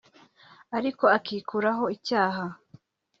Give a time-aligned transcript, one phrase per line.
[0.77, 2.45] ariko akikuraho icyaha